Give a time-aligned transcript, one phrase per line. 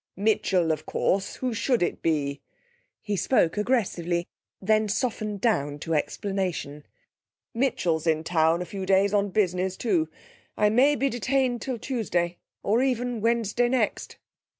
[0.15, 1.35] 'Mitchell, of course.
[1.35, 2.41] Who should it be?'
[3.03, 4.27] He spoke aggressively,
[4.59, 6.87] then softened down to explanation,
[7.53, 10.09] 'Mitchell's in town a few days on business, too.
[10.57, 14.17] I may be detained till Tuesday or even Wednesday next.'